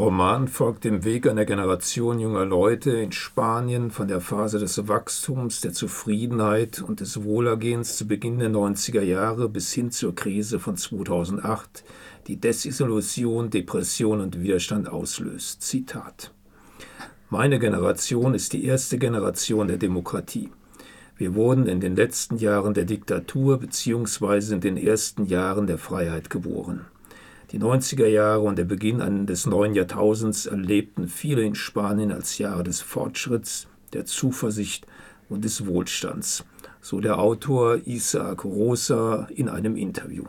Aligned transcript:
Roman 0.00 0.48
folgt 0.48 0.84
dem 0.84 1.04
Weg 1.04 1.28
einer 1.28 1.44
Generation 1.44 2.18
junger 2.20 2.46
Leute 2.46 2.92
in 2.92 3.12
Spanien 3.12 3.90
von 3.90 4.08
der 4.08 4.22
Phase 4.22 4.58
des 4.58 4.88
Wachstums, 4.88 5.60
der 5.60 5.74
Zufriedenheit 5.74 6.80
und 6.80 7.00
des 7.00 7.22
Wohlergehens 7.22 7.98
zu 7.98 8.08
Beginn 8.08 8.38
der 8.38 8.48
90er 8.48 9.02
Jahre 9.02 9.50
bis 9.50 9.74
hin 9.74 9.90
zur 9.90 10.14
Krise 10.14 10.58
von 10.58 10.78
2008, 10.78 11.84
die 12.28 12.40
Desillusion, 12.40 13.50
Depression 13.50 14.22
und 14.22 14.40
Widerstand 14.40 14.88
auslöst. 14.88 15.60
Zitat. 15.60 16.32
Meine 17.28 17.58
Generation 17.58 18.32
ist 18.32 18.54
die 18.54 18.64
erste 18.64 18.96
Generation 18.96 19.68
der 19.68 19.76
Demokratie. 19.76 20.48
Wir 21.18 21.34
wurden 21.34 21.66
in 21.66 21.80
den 21.80 21.94
letzten 21.94 22.38
Jahren 22.38 22.72
der 22.72 22.86
Diktatur 22.86 23.58
bzw. 23.58 24.54
in 24.54 24.60
den 24.62 24.78
ersten 24.78 25.26
Jahren 25.26 25.66
der 25.66 25.76
Freiheit 25.76 26.30
geboren. 26.30 26.86
Die 27.52 27.58
90er 27.58 28.06
Jahre 28.06 28.40
und 28.40 28.58
der 28.58 28.64
Beginn 28.64 29.26
des 29.26 29.44
neuen 29.44 29.74
Jahrtausends 29.74 30.46
erlebten 30.46 31.08
viele 31.08 31.42
in 31.42 31.56
Spanien 31.56 32.12
als 32.12 32.38
Jahre 32.38 32.62
des 32.62 32.80
Fortschritts, 32.80 33.66
der 33.92 34.06
Zuversicht 34.06 34.86
und 35.28 35.44
des 35.44 35.66
Wohlstands, 35.66 36.44
so 36.80 37.00
der 37.00 37.18
Autor 37.18 37.80
Isaac 37.86 38.44
Rosa 38.44 39.26
in 39.34 39.48
einem 39.48 39.76
Interview. 39.76 40.24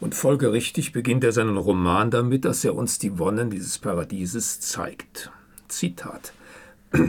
Und 0.00 0.14
folgerichtig 0.14 0.92
beginnt 0.92 1.24
er 1.24 1.32
seinen 1.32 1.58
Roman 1.58 2.10
damit, 2.10 2.46
dass 2.46 2.64
er 2.64 2.74
uns 2.74 2.98
die 2.98 3.18
Wonnen 3.18 3.50
dieses 3.50 3.78
Paradieses 3.78 4.60
zeigt. 4.60 5.30
Zitat. 5.66 6.32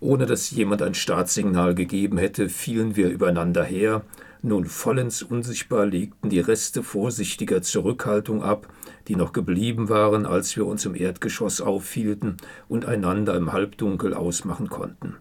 Ohne 0.00 0.26
dass 0.26 0.50
jemand 0.50 0.82
ein 0.82 0.94
Startsignal 0.94 1.76
gegeben 1.76 2.18
hätte, 2.18 2.48
fielen 2.48 2.96
wir 2.96 3.08
übereinander 3.08 3.62
her, 3.62 4.02
nun 4.46 4.64
vollends 4.66 5.22
unsichtbar 5.22 5.86
legten 5.86 6.30
die 6.30 6.40
Reste 6.40 6.82
vorsichtiger 6.82 7.62
Zurückhaltung 7.62 8.42
ab, 8.42 8.68
die 9.08 9.16
noch 9.16 9.32
geblieben 9.32 9.88
waren, 9.88 10.24
als 10.24 10.56
wir 10.56 10.66
uns 10.66 10.84
im 10.84 10.94
Erdgeschoss 10.94 11.60
aufhielten 11.60 12.36
und 12.68 12.86
einander 12.86 13.34
im 13.34 13.52
Halbdunkel 13.52 14.14
ausmachen 14.14 14.68
konnten. 14.68 15.16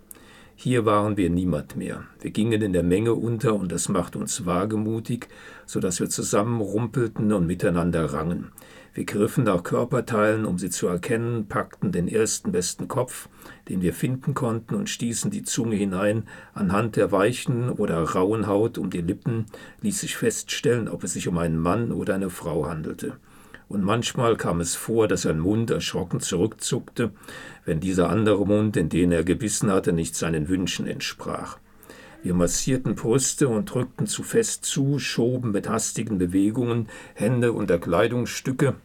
Hier 0.57 0.85
waren 0.85 1.17
wir 1.17 1.29
niemand 1.29 1.75
mehr. 1.75 2.05
Wir 2.21 2.31
gingen 2.31 2.61
in 2.61 2.71
der 2.71 2.81
Menge 2.81 3.13
unter 3.13 3.53
und 3.55 3.73
das 3.73 3.89
machte 3.89 4.17
uns 4.19 4.45
wagemutig, 4.45 5.27
so 5.65 5.81
dass 5.81 5.99
wir 5.99 6.09
zusammenrumpelten 6.09 7.33
und 7.33 7.45
miteinander 7.45 8.13
rangen. 8.13 8.51
Wir 8.93 9.03
griffen 9.03 9.43
nach 9.43 9.63
Körperteilen, 9.63 10.45
um 10.45 10.57
sie 10.57 10.69
zu 10.69 10.87
erkennen, 10.87 11.47
packten 11.49 11.91
den 11.91 12.07
ersten 12.07 12.53
besten 12.53 12.87
Kopf, 12.87 13.27
den 13.67 13.81
wir 13.81 13.93
finden 13.93 14.33
konnten, 14.33 14.75
und 14.75 14.89
stießen 14.89 15.29
die 15.29 15.43
Zunge 15.43 15.75
hinein. 15.75 16.23
Anhand 16.53 16.95
der 16.95 17.11
weichen 17.11 17.69
oder 17.69 18.01
rauen 18.01 18.47
Haut 18.47 18.77
um 18.77 18.89
die 18.89 19.01
Lippen 19.01 19.47
ließ 19.81 19.99
sich 19.99 20.15
feststellen, 20.15 20.87
ob 20.87 21.03
es 21.03 21.11
sich 21.11 21.27
um 21.27 21.37
einen 21.37 21.59
Mann 21.59 21.91
oder 21.91 22.15
eine 22.15 22.29
Frau 22.29 22.65
handelte. 22.65 23.17
Und 23.67 23.83
manchmal 23.83 24.35
kam 24.37 24.59
es 24.59 24.75
vor, 24.75 25.07
dass 25.07 25.25
ein 25.25 25.39
Mund 25.39 25.71
erschrocken 25.71 26.19
zurückzuckte, 26.19 27.11
wenn 27.65 27.79
dieser 27.79 28.09
andere 28.09 28.45
Mund, 28.45 28.77
in 28.77 28.89
den 28.89 29.11
er 29.11 29.23
gebissen 29.23 29.71
hatte, 29.71 29.91
nicht 29.91 30.15
seinen 30.15 30.47
Wünschen 30.47 30.87
entsprach. 30.87 31.57
Wir 32.21 32.33
massierten 32.33 32.95
Brüste 32.95 33.47
und 33.47 33.71
drückten 33.73 34.07
zu 34.07 34.23
fest 34.23 34.65
zu, 34.65 34.97
schoben 34.97 35.51
mit 35.51 35.69
hastigen 35.69 36.17
Bewegungen 36.17 36.89
Hände 37.13 37.53
unter 37.53 37.77
Kleidungsstücke, 37.77 38.75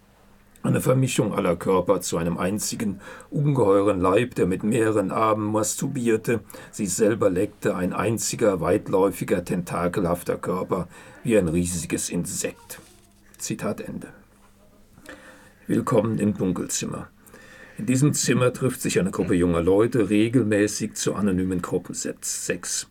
eine 0.62 0.83
Vermischung 0.83 1.33
aller 1.33 1.56
Körper 1.56 2.03
zu 2.03 2.19
einem 2.19 2.36
einzigen, 2.36 3.01
ungeheuren 3.31 3.98
Leib, 3.98 4.34
der 4.34 4.47
mit 4.47 4.62
mehreren 4.62 5.11
Armen 5.11 5.51
masturbierte, 5.51 6.41
sich 6.70 6.92
selber 6.92 7.31
leckte, 7.31 7.77
ein 7.77 7.95
einziger, 7.95 8.61
weitläufiger, 8.61 9.42
tentakelhafter 9.42 10.36
Körper, 10.36 10.89
wie 11.25 11.39
ein 11.39 11.48
riesiges 11.48 12.11
Insekt. 12.11 12.78
Zitat 13.39 13.81
Ende. 13.81 14.20
Willkommen 15.71 16.19
im 16.19 16.37
Dunkelzimmer. 16.37 17.07
In 17.79 17.87
diesem 17.87 18.13
Zimmer 18.13 18.53
trifft 18.53 18.83
sich 18.83 18.99
eine 18.99 19.13
Gruppe 19.13 19.35
junger 19.35 19.63
Leute 19.63 20.11
regelmäßig 20.11 20.95
zu 20.95 21.15
anonymen 21.15 21.63
Gruppensex. 21.63 22.89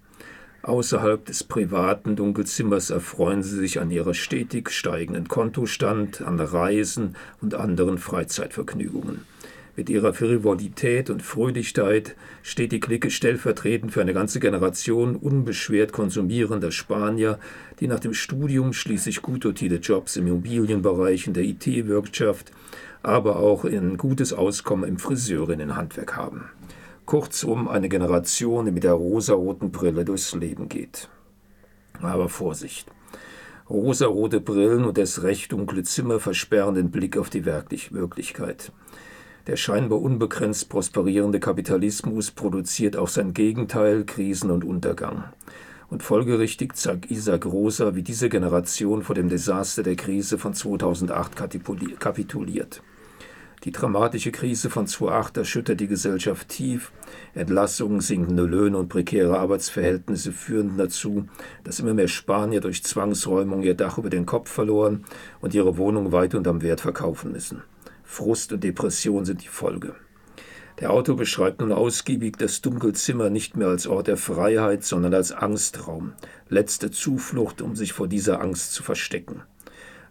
Außerhalb 0.61 1.25
des 1.25 1.43
privaten 1.43 2.15
Dunkelzimmers 2.15 2.89
erfreuen 2.89 3.43
sie 3.43 3.57
sich 3.57 3.81
an 3.81 3.91
ihrer 3.91 4.13
stetig 4.13 4.69
steigenden 4.69 5.27
Kontostand, 5.27 6.21
an 6.21 6.39
Reisen 6.39 7.17
und 7.41 7.53
anderen 7.53 7.97
Freizeitvergnügungen. 7.97 9.25
Mit 9.79 9.89
ihrer 9.89 10.13
Frivolität 10.13 11.09
und 11.09 11.23
Fröhlichkeit 11.23 12.17
steht 12.43 12.73
die 12.73 12.81
Clique 12.81 13.09
stellvertretend 13.09 13.93
für 13.93 14.01
eine 14.01 14.13
ganze 14.13 14.41
Generation 14.41 15.15
unbeschwert 15.15 15.93
konsumierender 15.93 16.73
Spanier, 16.73 17.39
die 17.79 17.87
nach 17.87 18.01
dem 18.01 18.13
Studium 18.13 18.73
schließlich 18.73 19.21
gut 19.21 19.45
dotierte 19.45 19.77
Jobs 19.77 20.17
im 20.17 20.27
Immobilienbereich, 20.27 21.27
in 21.27 21.33
der 21.33 21.45
IT-Wirtschaft, 21.45 22.51
aber 23.03 23.37
auch 23.37 23.63
ein 23.63 23.95
gutes 23.95 24.33
Auskommen 24.33 24.83
im 24.83 24.97
Friseurinnenhandwerk 24.97 26.17
haben. 26.17 26.49
Kurzum 27.05 27.69
eine 27.69 27.87
Generation, 27.87 28.65
die 28.65 28.73
mit 28.73 28.83
der 28.83 28.91
rosaroten 28.91 29.71
Brille 29.71 30.03
durchs 30.03 30.35
Leben 30.35 30.67
geht. 30.67 31.07
Aber 32.01 32.27
Vorsicht. 32.27 32.91
Rosarote 33.69 34.41
Brillen 34.41 34.83
und 34.83 34.97
das 34.97 35.23
recht 35.23 35.53
dunkle 35.53 35.83
Zimmer 35.83 36.19
versperren 36.19 36.75
den 36.75 36.91
Blick 36.91 37.15
auf 37.15 37.29
die 37.29 37.45
Wirklichkeit. 37.45 38.73
Der 39.49 39.57
scheinbar 39.57 39.99
unbegrenzt 39.99 40.69
prosperierende 40.69 41.39
Kapitalismus 41.39 42.29
produziert 42.29 42.95
auch 42.95 43.07
sein 43.07 43.33
Gegenteil, 43.33 44.03
Krisen 44.05 44.51
und 44.51 44.63
Untergang. 44.63 45.23
Und 45.89 46.03
folgerichtig 46.03 46.75
zeigt 46.75 47.09
Isaac 47.09 47.47
Rosa, 47.47 47.95
wie 47.95 48.03
diese 48.03 48.29
Generation 48.29 49.01
vor 49.01 49.15
dem 49.15 49.27
Desaster 49.27 49.81
der 49.81 49.95
Krise 49.95 50.37
von 50.37 50.53
2008 50.53 51.35
kapituliert. 51.99 52.83
Die 53.63 53.71
dramatische 53.71 54.31
Krise 54.31 54.69
von 54.69 54.85
2008 54.85 55.37
erschüttert 55.37 55.79
die 55.79 55.87
Gesellschaft 55.87 56.49
tief. 56.49 56.91
Entlassungen, 57.33 58.01
sinkende 58.01 58.43
Löhne 58.43 58.77
und 58.77 58.89
prekäre 58.89 59.39
Arbeitsverhältnisse 59.39 60.31
führen 60.31 60.77
dazu, 60.77 61.25
dass 61.63 61.79
immer 61.79 61.95
mehr 61.95 62.07
Spanier 62.07 62.61
durch 62.61 62.83
Zwangsräumung 62.83 63.63
ihr 63.63 63.73
Dach 63.73 63.97
über 63.97 64.11
den 64.11 64.27
Kopf 64.27 64.51
verloren 64.51 65.05
und 65.41 65.55
ihre 65.55 65.77
Wohnung 65.77 66.11
weit 66.11 66.35
unterm 66.35 66.61
Wert 66.61 66.81
verkaufen 66.81 67.31
müssen. 67.31 67.63
Frust 68.09 68.51
und 68.51 68.63
Depression 68.63 69.23
sind 69.23 69.43
die 69.43 69.47
Folge. 69.47 69.95
Der 70.79 70.91
Autor 70.91 71.15
beschreibt 71.15 71.61
nun 71.61 71.71
ausgiebig 71.71 72.37
das 72.37 72.61
Dunkelzimmer 72.61 73.29
nicht 73.29 73.55
mehr 73.55 73.67
als 73.67 73.87
Ort 73.87 74.07
der 74.07 74.17
Freiheit, 74.17 74.83
sondern 74.83 75.13
als 75.13 75.31
Angstraum, 75.31 76.13
letzte 76.47 76.91
Zuflucht, 76.91 77.61
um 77.61 77.75
sich 77.75 77.93
vor 77.93 78.07
dieser 78.07 78.41
Angst 78.41 78.73
zu 78.73 78.83
verstecken 78.83 79.43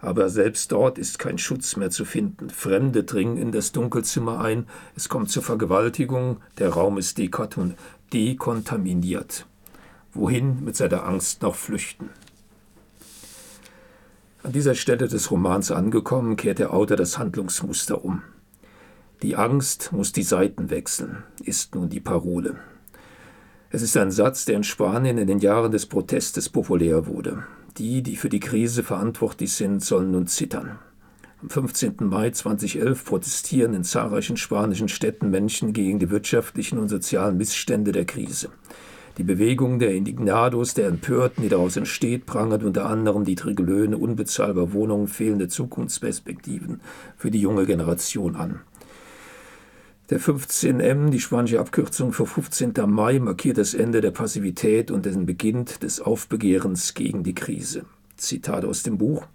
aber 0.01 0.29
selbst 0.29 0.73
dort 0.73 0.99
ist 0.99 1.19
kein 1.19 1.39
Schutz 1.39 1.77
mehr 1.77 1.91
zu 1.91 2.05
finden. 2.05 2.51
Fremde 2.51 3.05
dringen 3.05 3.37
in 3.37 3.53
das 3.53 3.73
Dunkelzimmer 3.73 4.41
ein, 4.41 4.67
es 4.95 5.09
kommt 5.09 5.31
zur 5.31 5.43
Vergewaltigung, 5.43 6.39
der 6.59 6.69
Raum 6.71 6.99
ist 6.99 7.19
dekontaminiert. 7.19 9.47
Wohin 10.13 10.65
mit 10.65 10.77
seiner 10.77 11.05
Angst 11.05 11.43
noch 11.43 11.57
flüchten? 11.57 12.11
An 14.45 14.53
dieser 14.53 14.77
Stelle 14.77 15.09
des 15.09 15.33
Romans 15.33 15.73
angekommen, 15.73 16.37
kehrt 16.37 16.61
der 16.61 16.73
Autor 16.73 16.97
das 16.97 17.19
Handlungsmuster 17.19 18.05
um. 18.05 18.23
Die 19.21 19.35
Angst 19.35 19.91
muss 19.93 20.13
die 20.13 20.23
Seiten 20.23 20.71
wechseln, 20.71 21.25
ist 21.43 21.75
nun 21.75 21.89
die 21.89 21.99
Parole. 21.99 22.55
Es 23.71 23.83
ist 23.83 23.97
ein 23.97 24.13
Satz, 24.13 24.45
der 24.45 24.55
in 24.55 24.63
Spanien 24.63 25.19
in 25.19 25.27
den 25.27 25.41
Jahren 25.41 25.73
des 25.73 25.87
Protestes 25.87 26.49
populär 26.49 27.09
wurde. 27.09 27.43
Die, 27.79 28.03
die 28.05 28.15
für 28.15 28.29
die 28.29 28.39
Krise 28.39 28.85
verantwortlich 28.85 29.53
sind, 29.55 29.83
sollen 29.85 30.13
nun 30.13 30.29
zittern. 30.29 30.79
Am 31.43 31.51
15. 31.51 31.97
Mai 32.01 32.31
2011 32.31 33.05
protestieren 33.05 33.75
in 33.75 33.83
zahlreichen 33.83 34.37
spanischen 34.37 34.89
Städten 34.89 35.31
Menschen 35.31 35.73
gegen 35.73 35.99
die 35.99 36.11
wirtschaftlichen 36.11 36.79
und 36.79 36.89
sozialen 36.89 37.37
Missstände 37.37 37.91
der 37.91 38.05
Krise. 38.05 38.51
Die 39.19 39.25
Bewegung 39.25 39.81
der 39.81 39.95
Indignados, 39.95 40.75
der 40.75 40.87
Empörten, 40.87 41.43
die 41.43 41.49
daraus 41.49 41.77
entsteht, 41.77 42.25
prangert 42.25 42.63
unter 42.63 42.87
anderem 42.87 43.25
die 43.25 43.35
Löhne, 43.35 43.99
unbezahlbare 43.99 44.73
Wohnungen, 44.73 45.09
fehlende 45.09 45.49
Zukunftsperspektiven 45.49 46.81
für 47.17 47.33
die 47.33 47.41
junge 47.41 47.67
Generation 47.67 48.37
an. 48.37 48.61
Der 50.11 50.21
15M, 50.21 51.11
die 51.11 51.19
spanische 51.19 51.59
Abkürzung 51.59 52.13
für 52.13 52.27
15. 52.27 52.75
Mai, 52.87 53.19
markiert 53.19 53.59
das 53.59 53.75
Ende 53.75 54.01
der 54.01 54.13
Passivität 54.13 54.93
und 54.93 55.05
den 55.05 55.27
Beginn 55.27 55.65
des 55.83 56.01
Aufbegehrens 56.01 56.95
gegen 56.95 57.25
die 57.25 57.35
Krise. 57.35 57.87
Zitat 58.17 58.65
aus 58.65 58.85
dem 58.85 58.99
Buch. 58.99 59.27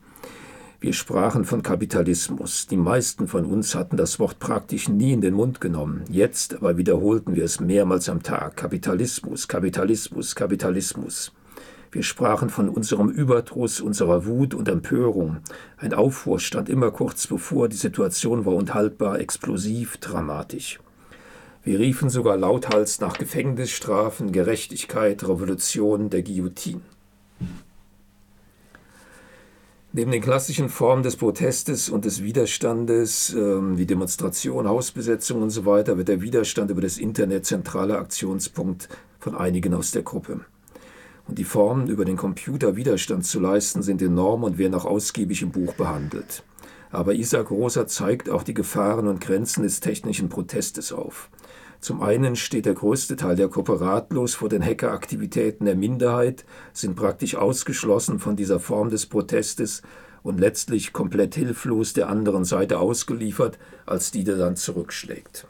Wir 0.84 0.92
sprachen 0.92 1.46
von 1.46 1.64
Kapitalismus. 1.64 2.68
Die 2.68 2.76
meisten 2.76 3.30
von 3.30 3.46
uns 3.46 3.74
hatten 3.74 3.96
das 3.96 4.20
Wort 4.20 4.40
praktisch 4.40 4.90
nie 4.90 5.14
in 5.14 5.22
den 5.22 5.34
Mund 5.34 5.62
genommen. 5.62 6.04
Jetzt 6.10 6.56
aber 6.56 6.76
wiederholten 6.76 7.38
wir 7.38 7.46
es 7.46 7.62
mehrmals 7.62 8.10
am 8.10 8.22
Tag. 8.22 8.58
Kapitalismus, 8.58 9.48
Kapitalismus, 9.48 10.36
Kapitalismus. 10.36 11.32
Wir 11.90 12.04
sprachen 12.04 12.50
von 12.50 12.68
unserem 12.68 13.10
Überdruss, 13.10 13.80
unserer 13.80 14.26
Wut 14.26 14.54
und 14.54 14.68
Empörung. 14.68 15.38
Ein 15.78 15.94
Aufruhr 15.94 16.42
stand 16.42 16.68
immer 16.68 16.92
kurz 16.92 17.28
bevor, 17.28 17.70
die 17.70 17.78
Situation 17.78 18.44
war 18.44 18.54
unhaltbar, 18.54 19.22
explosiv, 19.22 19.96
dramatisch. 20.00 20.82
Wir 21.64 21.80
riefen 21.80 22.10
sogar 22.10 22.36
lauthals 22.36 23.00
nach 23.00 23.18
Gefängnisstrafen, 23.18 24.34
Gerechtigkeit, 24.34 25.24
Revolution, 25.24 26.10
der 26.10 26.24
Guillotine. 26.24 26.82
Neben 29.96 30.10
den 30.10 30.24
klassischen 30.24 30.70
Formen 30.70 31.04
des 31.04 31.18
Protestes 31.18 31.88
und 31.88 32.04
des 32.04 32.24
Widerstandes, 32.24 33.32
ähm, 33.38 33.78
wie 33.78 33.86
Demonstration, 33.86 34.68
Hausbesetzung 34.68 35.44
und 35.44 35.52
so 35.52 35.68
weiter, 35.68 36.00
wird 36.00 36.08
der 36.08 36.24
Widerstand 36.24 36.72
über 36.72 36.82
das 36.82 36.98
Internet 36.98 37.46
zentraler 37.46 38.00
Aktionspunkt 38.00 38.90
von 39.20 39.36
einigen 39.36 39.76
aus 39.76 39.92
der 39.92 40.02
Gruppe. 40.02 40.40
Und 41.28 41.38
die 41.38 41.44
Formen, 41.44 41.90
über 41.90 42.06
den 42.06 42.18
Computer 42.18 42.76
Widerstand 42.76 43.24
zu 43.24 43.40
leisten, 43.40 43.84
sind 43.84 44.02
enorm 44.02 44.44
und 44.44 44.58
werden 44.58 44.74
auch 44.74 44.86
ausgiebig 44.86 45.44
im 45.44 45.52
Buch 45.52 45.76
behandelt. 45.76 46.42
Aber 46.90 47.14
Isaac 47.14 47.52
Rosa 47.52 47.86
zeigt 47.86 48.32
auch 48.32 48.42
die 48.42 48.56
Gefahren 48.56 49.08
und 49.08 49.22
Grenzen 49.22 49.62
des 49.62 49.80
technischen 49.80 50.28
Protestes 50.28 50.92
auf. 50.92 51.30
Zum 51.84 52.02
einen 52.02 52.38
steht 52.38 52.66
der 52.66 52.76
größte 52.76 53.18
Teil 53.18 53.36
der 53.36 53.50
Gruppe 53.50 53.82
ratlos 53.82 54.36
vor 54.36 54.48
den 54.48 54.64
Hackeraktivitäten 54.64 55.66
der 55.66 55.76
Minderheit, 55.76 56.46
sind 56.72 56.96
praktisch 56.96 57.36
ausgeschlossen 57.36 58.20
von 58.20 58.38
dieser 58.38 58.62
Form 58.62 58.90
des 58.90 59.06
Protestes 59.06 59.82
und 60.22 60.40
letztlich 60.40 60.94
komplett 60.94 61.36
hilflos 61.36 61.92
der 61.92 62.08
anderen 62.08 62.46
Seite 62.46 62.80
ausgeliefert, 62.80 63.60
als 63.86 64.12
die 64.12 64.24
der 64.24 64.38
dann 64.38 64.56
zurückschlägt. 64.56 65.46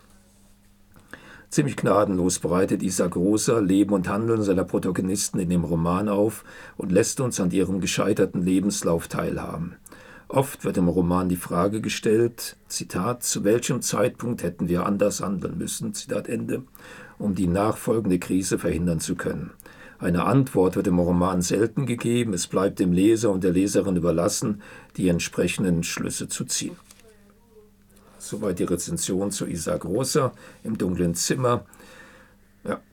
Ziemlich 1.52 1.76
gnadenlos 1.76 2.40
bereitet 2.40 2.82
Isa 2.82 3.06
Großer 3.06 3.62
Leben 3.62 3.94
und 3.94 4.10
Handeln 4.10 4.42
seiner 4.42 4.64
Protagonisten 4.64 5.38
in 5.38 5.52
dem 5.52 5.64
Roman 5.64 6.10
auf 6.10 6.46
und 6.78 6.92
lässt 6.92 7.22
uns 7.22 7.40
an 7.40 7.52
ihrem 7.52 7.80
gescheiterten 7.80 8.42
Lebenslauf 8.42 9.08
teilhaben. 9.08 9.76
Oft 10.34 10.66
wird 10.66 10.78
im 10.78 10.88
Roman 10.88 11.30
die 11.30 11.36
Frage 11.36 11.80
gestellt, 11.80 12.56
Zitat, 12.68 13.22
zu 13.22 13.44
welchem 13.44 13.84
Zeitpunkt 13.84 14.42
hätten 14.42 14.68
wir 14.68 14.88
anders 14.88 15.22
handeln 15.22 15.60
müssen, 15.60 15.94
Zitat 15.94 16.28
Ende, 16.28 16.64
um 17.20 17.36
die 17.36 17.46
nachfolgende 17.46 18.18
Krise 18.18 18.58
verhindern 18.58 19.00
zu 19.00 19.14
können. 19.14 19.52
Eine 20.00 20.26
Antwort 20.26 20.76
wird 20.76 20.88
im 20.88 20.98
Roman 20.98 21.44
selten 21.44 21.86
gegeben, 21.86 22.34
es 22.34 22.48
bleibt 22.48 22.80
dem 22.80 22.94
Leser 22.94 23.30
und 23.30 23.44
der 23.44 23.52
Leserin 23.52 23.96
überlassen, 23.96 24.64
die 24.98 25.08
entsprechenden 25.08 25.84
Schlüsse 25.84 26.28
zu 26.28 26.46
ziehen. 26.46 26.78
Soweit 28.18 28.58
die 28.58 28.64
Rezension 28.64 29.30
zu 29.30 29.46
Isaac 29.46 29.86
Rosa 29.86 30.34
im 30.64 30.80
dunklen 30.80 31.14
Zimmer. 31.14 31.64
Ja, 32.64 32.82